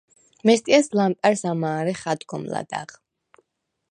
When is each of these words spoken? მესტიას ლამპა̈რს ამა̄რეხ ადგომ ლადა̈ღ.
მესტიას 0.49 0.87
ლამპა̈რს 0.97 1.41
ამა̄რეხ 1.51 2.01
ადგომ 2.11 2.43
ლადა̈ღ. 2.51 2.89